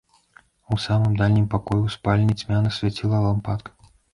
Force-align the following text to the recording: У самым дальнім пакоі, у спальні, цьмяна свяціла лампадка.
У 0.75 0.77
самым 0.85 1.13
дальнім 1.19 1.45
пакоі, 1.55 1.83
у 1.89 1.93
спальні, 1.99 2.39
цьмяна 2.41 2.69
свяціла 2.79 3.17
лампадка. 3.29 3.71